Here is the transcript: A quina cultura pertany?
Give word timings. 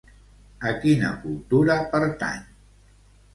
A 0.69 0.71
quina 0.85 1.11
cultura 1.25 1.75
pertany? 1.93 2.41